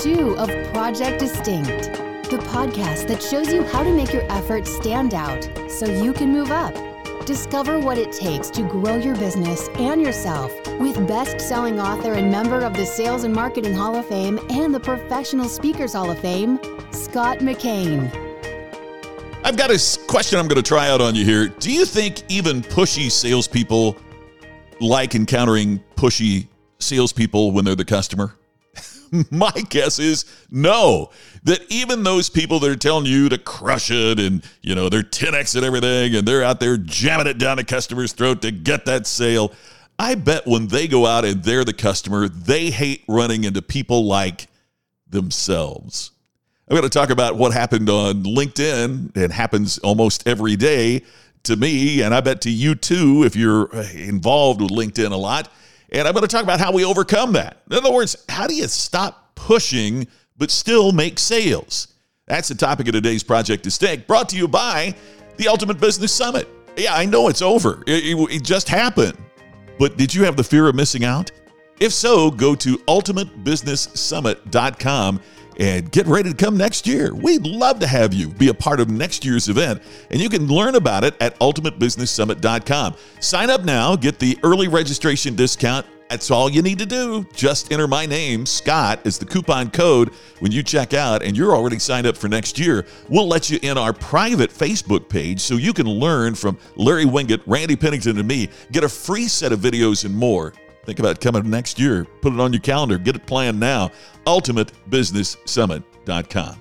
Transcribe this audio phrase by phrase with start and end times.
[0.00, 1.92] two of Project Distinct,
[2.30, 6.32] the podcast that shows you how to make your efforts stand out so you can
[6.32, 6.74] move up.
[7.26, 12.30] Discover what it takes to grow your business and yourself with best selling author and
[12.30, 16.18] member of the Sales and Marketing Hall of Fame and the Professional Speakers Hall of
[16.18, 16.58] Fame,
[16.92, 18.10] Scott McKain.
[19.44, 21.48] I've got a question I'm going to try out on you here.
[21.48, 23.98] Do you think even pushy salespeople
[24.80, 28.34] like encountering pushy salespeople when they're the customer?
[29.30, 31.10] My guess is no.
[31.44, 35.02] That even those people that are telling you to crush it and, you know, they're
[35.02, 38.86] 10x at everything and they're out there jamming it down the customer's throat to get
[38.86, 39.52] that sale.
[39.98, 44.06] I bet when they go out and they're the customer, they hate running into people
[44.06, 44.48] like
[45.08, 46.12] themselves.
[46.68, 49.16] I'm going to talk about what happened on LinkedIn.
[49.16, 51.02] It happens almost every day
[51.42, 55.50] to me, and I bet to you too if you're involved with LinkedIn a lot.
[55.92, 57.62] And I'm going to talk about how we overcome that.
[57.70, 61.88] In other words, how do you stop pushing but still make sales?
[62.26, 64.94] That's the topic of today's Project to Distinct, brought to you by
[65.36, 66.48] the Ultimate Business Summit.
[66.76, 67.82] Yeah, I know it's over.
[67.86, 69.18] It, it, it just happened.
[69.78, 71.32] But did you have the fear of missing out?
[71.80, 75.20] If so, go to ultimatebusinesssummit.com
[75.60, 77.14] and get ready to come next year.
[77.14, 80.48] We'd love to have you be a part of next year's event, and you can
[80.48, 82.96] learn about it at ultimatebusinesssummit.com.
[83.20, 85.86] Sign up now, get the early registration discount.
[86.08, 87.24] That's all you need to do.
[87.34, 90.08] Just enter my name, Scott, as the coupon code
[90.40, 92.84] when you check out, and you're already signed up for next year.
[93.08, 97.42] We'll let you in our private Facebook page so you can learn from Larry Winget,
[97.46, 100.52] Randy Pennington, and me, get a free set of videos and more.
[100.84, 102.06] Think about coming next year.
[102.22, 102.98] Put it on your calendar.
[102.98, 103.90] Get it planned now.
[104.26, 106.60] UltimateBusinessSummit.com.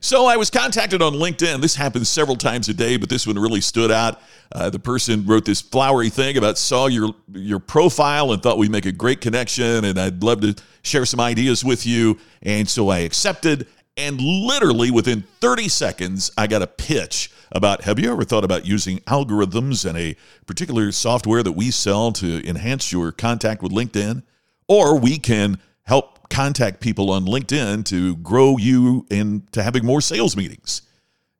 [0.00, 1.60] So I was contacted on LinkedIn.
[1.60, 4.20] This happens several times a day, but this one really stood out.
[4.52, 8.70] Uh, the person wrote this flowery thing about saw your your profile and thought we'd
[8.70, 12.18] make a great connection, and I'd love to share some ideas with you.
[12.42, 13.66] And so I accepted.
[13.96, 18.66] And literally within 30 seconds, I got a pitch about have you ever thought about
[18.66, 24.22] using algorithms and a particular software that we sell to enhance your contact with LinkedIn?
[24.68, 30.36] Or we can help contact people on LinkedIn to grow you into having more sales
[30.36, 30.82] meetings,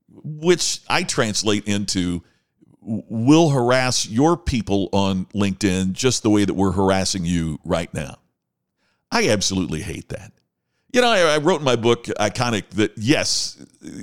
[0.08, 2.22] which I translate into
[2.88, 8.18] We'll harass your people on LinkedIn just the way that we're harassing you right now.
[9.10, 10.30] I absolutely hate that.
[10.92, 13.62] You know, I, I, wrote in my book, Iconic, that yes,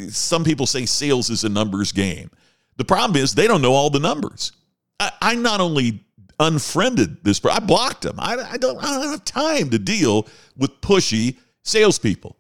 [0.10, 2.30] some people say sales is a numbers game.
[2.78, 4.52] The problem is they don't know all the numbers.
[5.00, 6.04] I, I not only
[6.40, 8.16] unfriended this, I blocked them.
[8.20, 10.28] I, I, don't, I don't have time to deal
[10.58, 12.36] with pushy salespeople.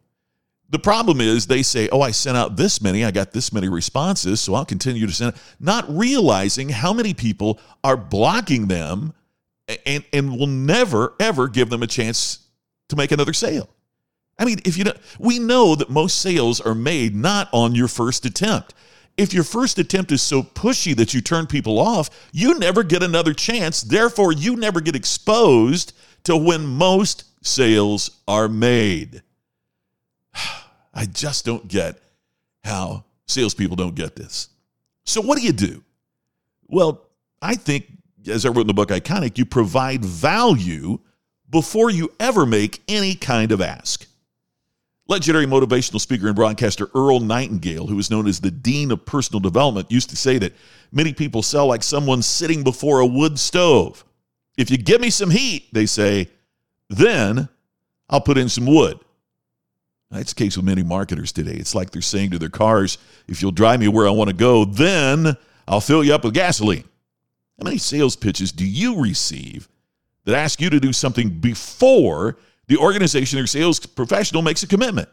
[0.69, 3.69] The problem is they say, oh, I sent out this many, I got this many
[3.69, 9.13] responses, so I'll continue to send not realizing how many people are blocking them
[9.85, 12.47] and, and will never, ever give them a chance
[12.89, 13.69] to make another sale.
[14.37, 17.87] I mean, if you don't, we know that most sales are made not on your
[17.87, 18.73] first attempt.
[19.15, 23.03] If your first attempt is so pushy that you turn people off, you never get
[23.03, 23.81] another chance.
[23.81, 29.21] Therefore, you never get exposed to when most sales are made.
[30.93, 31.99] I just don't get
[32.63, 34.49] how salespeople don't get this.
[35.05, 35.83] So, what do you do?
[36.67, 37.01] Well,
[37.41, 37.85] I think,
[38.27, 40.99] as I wrote in the book Iconic, you provide value
[41.49, 44.07] before you ever make any kind of ask.
[45.13, 49.39] Legendary motivational speaker and broadcaster Earl Nightingale, who is known as the Dean of Personal
[49.39, 50.55] Development, used to say that
[50.91, 54.03] many people sell like someone sitting before a wood stove.
[54.57, 56.29] If you give me some heat, they say,
[56.89, 57.47] then
[58.09, 58.99] I'll put in some wood.
[60.09, 61.57] That's the case with many marketers today.
[61.57, 62.97] It's like they're saying to their cars,
[63.27, 65.37] if you'll drive me where I want to go, then
[65.67, 66.85] I'll fill you up with gasoline.
[67.59, 69.69] How many sales pitches do you receive
[70.25, 75.09] that ask you to do something before the organization or sales professional makes a commitment.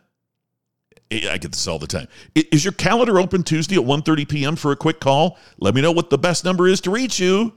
[1.13, 2.07] I get this all the time.
[2.35, 4.57] Is your calendar open Tuesday at 1:30 p.m.
[4.57, 5.39] for a quick call?
[5.59, 7.53] Let me know what the best number is to reach you.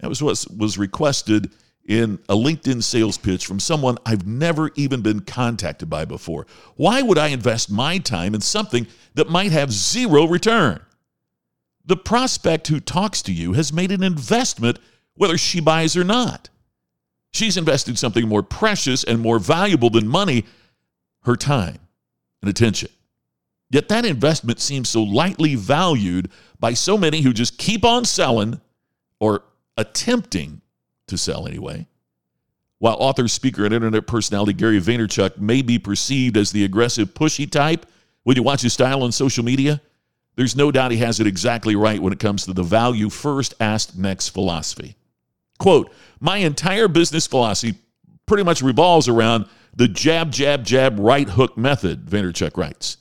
[0.00, 1.50] That was what was requested
[1.88, 6.46] in a LinkedIn sales pitch from someone I've never even been contacted by before.
[6.76, 10.80] Why would I invest my time in something that might have zero return?
[11.84, 14.78] The prospect who talks to you has made an investment
[15.14, 16.50] whether she buys or not.
[17.32, 20.44] She's invested something more precious and more valuable than money
[21.22, 21.78] her time
[22.42, 22.90] and attention.
[23.70, 28.60] Yet that investment seems so lightly valued by so many who just keep on selling
[29.20, 29.42] or
[29.76, 30.62] attempting
[31.08, 31.86] to sell anyway.
[32.78, 37.50] While author, speaker, and internet personality Gary Vaynerchuk may be perceived as the aggressive, pushy
[37.50, 37.86] type
[38.22, 39.80] when you watch his style on social media,
[40.36, 43.54] there's no doubt he has it exactly right when it comes to the value first,
[43.58, 44.96] asked next philosophy.
[45.58, 47.78] Quote, my entire business philosophy
[48.26, 52.96] pretty much revolves around the jab, jab, jab, right hook method, Vaynerchuk writes.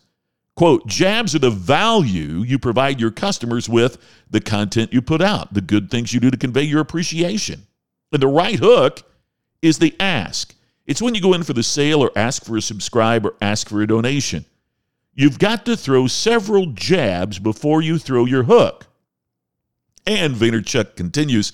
[0.55, 3.97] Quote, jabs are the value you provide your customers with
[4.29, 7.67] the content you put out, the good things you do to convey your appreciation.
[8.11, 9.03] And the right hook
[9.61, 10.55] is the ask.
[10.87, 13.69] It's when you go in for the sale or ask for a subscribe or ask
[13.69, 14.45] for a donation.
[15.13, 18.87] You've got to throw several jabs before you throw your hook.
[20.05, 21.51] And Vaynerchuk continues,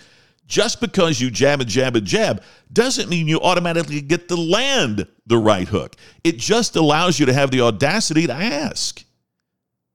[0.47, 5.07] just because you jab and jab and jab doesn't mean you automatically get to land
[5.25, 5.95] the right hook.
[6.23, 9.03] It just allows you to have the audacity to ask.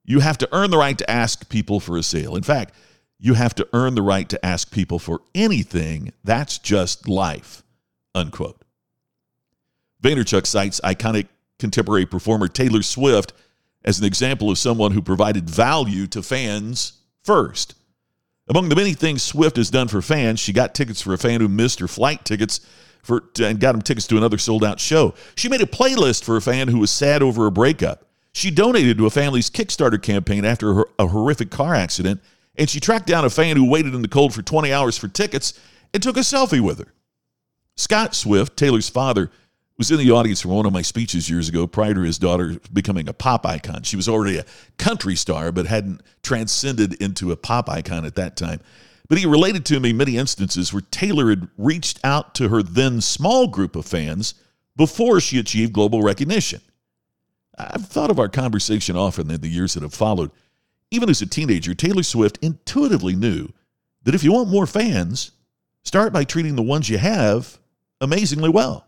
[0.05, 2.35] You have to earn the right to ask people for a sale.
[2.35, 2.75] In fact,
[3.19, 6.13] you have to earn the right to ask people for anything.
[6.25, 7.63] That's just life.
[8.15, 8.63] Unquote.
[10.03, 11.27] Vaynerchuk cites iconic
[11.59, 13.33] contemporary performer Taylor Swift
[13.85, 16.93] as an example of someone who provided value to fans
[17.23, 17.75] first.
[18.49, 21.41] Among the many things Swift has done for fans, she got tickets for a fan
[21.41, 22.61] who missed her flight tickets
[23.03, 25.15] for, and got him tickets to another sold out show.
[25.35, 28.07] She made a playlist for a fan who was sad over a breakup.
[28.33, 32.21] She donated to a family's Kickstarter campaign after a horrific car accident,
[32.57, 35.09] and she tracked down a fan who waited in the cold for 20 hours for
[35.09, 35.59] tickets
[35.93, 36.93] and took a selfie with her.
[37.77, 39.31] Scott Swift, Taylor's father,
[39.79, 42.57] was in the audience for one of my speeches years ago prior to his daughter
[42.73, 43.85] becoming a pop icon.
[43.85, 44.45] She was already a
[44.77, 48.61] country star, but hadn't transcended into a pop icon at that time.
[49.09, 53.01] But he related to me many instances where Taylor had reached out to her then
[53.01, 54.35] small group of fans
[54.77, 56.61] before she achieved global recognition.
[57.57, 60.33] I've thought of our conversation often in the years that have followed.
[60.91, 63.49] Even as a teenager, Taylor Swift intuitively knew
[64.03, 65.31] that if you want more fans,
[65.85, 67.59] start by treating the ones you have
[68.01, 68.88] amazingly well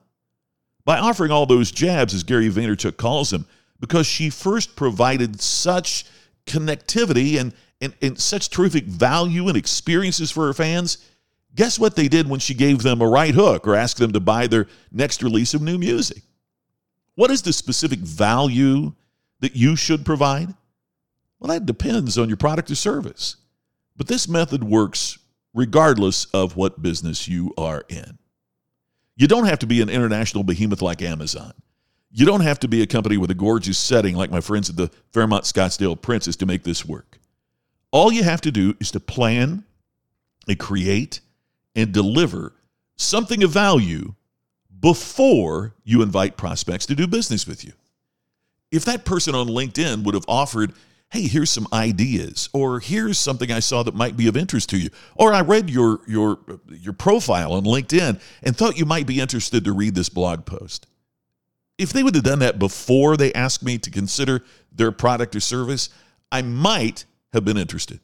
[0.91, 3.47] by offering all those jabs, as Gary Vaynerchuk calls them,
[3.79, 6.05] because she first provided such
[6.47, 11.09] connectivity and, and, and such terrific value and experiences for her fans.
[11.55, 14.19] Guess what they did when she gave them a right hook or asked them to
[14.19, 16.25] buy their next release of new music?
[17.15, 18.93] What is the specific value
[19.39, 20.53] that you should provide?
[21.39, 23.37] Well, that depends on your product or service.
[23.97, 25.21] But this method works
[25.55, 28.19] regardless of what business you are in.
[29.20, 31.52] You don't have to be an international behemoth like Amazon.
[32.11, 34.76] You don't have to be a company with a gorgeous setting like my friends at
[34.76, 37.19] the Fairmont Scottsdale Princess to make this work.
[37.90, 39.64] All you have to do is to plan
[40.49, 41.20] and create
[41.76, 42.55] and deliver
[42.96, 44.14] something of value
[44.81, 47.75] before you invite prospects to do business with you.
[48.72, 50.72] If that person on LinkedIn would have offered
[51.11, 54.79] hey, here's some ideas, or here's something I saw that might be of interest to
[54.79, 59.21] you, or I read your your your profile on LinkedIn and thought you might be
[59.21, 60.87] interested to read this blog post.
[61.79, 65.41] If they would have done that before they asked me to consider their product or
[65.41, 65.89] service,
[66.31, 68.01] I might have been interested.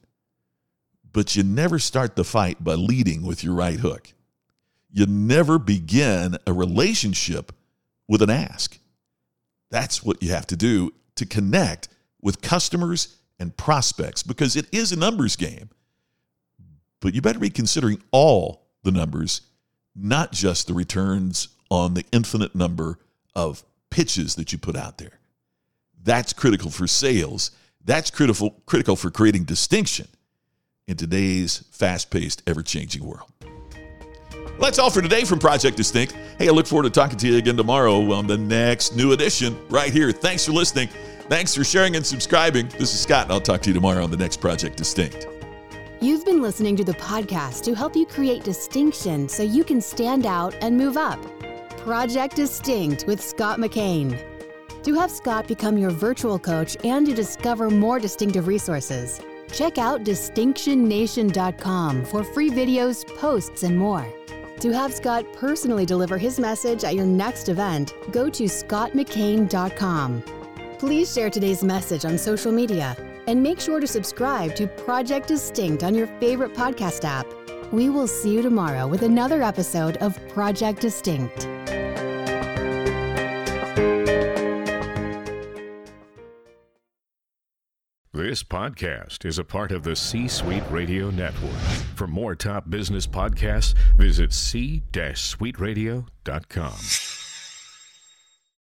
[1.13, 4.13] But you never start the fight by leading with your right hook.
[4.91, 7.53] You never begin a relationship
[8.09, 8.79] with an ask.
[9.71, 11.89] That's what you have to do to connect
[12.27, 15.71] with customers and prospects because it is a numbers game.
[17.01, 19.43] But you better be considering all the numbers,
[19.95, 22.99] not just the returns on the infinite number
[23.37, 25.21] of pitches that you put out there.
[26.03, 27.53] That's critical for sales.
[27.85, 30.09] That's critical critical for creating distinction
[30.89, 33.31] in today's fast-paced, ever-changing world.
[34.33, 36.17] Well, that's all for today from Project Distinct.
[36.39, 39.57] Hey, I look forward to talking to you again tomorrow on the next new edition
[39.69, 40.11] right here.
[40.11, 40.89] Thanks for listening.
[41.29, 42.69] Thanks for sharing and subscribing.
[42.69, 45.27] This is Scott, and I'll talk to you tomorrow on the next Project Distinct.
[46.01, 50.25] You've been listening to the podcast to help you create distinction so you can stand
[50.25, 51.19] out and move up.
[51.79, 54.23] Project Distinct with Scott McKain.
[54.85, 60.05] To have Scott become your virtual coach and to discover more distinctive resources, check out
[60.05, 64.07] distinctionnation.com for free videos, posts, and more.
[64.61, 70.23] To have Scott personally deliver his message at your next event, go to scottmckain.com.
[70.79, 72.95] Please share today's message on social media
[73.27, 77.27] and make sure to subscribe to Project Distinct on your favorite podcast app.
[77.73, 81.49] We will see you tomorrow with another episode of Project Distinct.
[88.13, 91.53] This podcast is a part of the C Suite Radio Network.
[91.95, 97.06] For more top business podcasts, visit c-suiteradio.com.